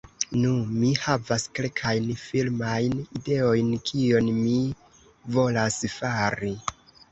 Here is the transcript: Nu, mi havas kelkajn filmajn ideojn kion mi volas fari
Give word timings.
Nu, 0.43 0.51
mi 0.77 0.87
havas 1.01 1.45
kelkajn 1.59 2.07
filmajn 2.21 2.97
ideojn 3.21 3.71
kion 3.91 4.33
mi 4.41 4.57
volas 5.39 5.81
fari 6.01 6.55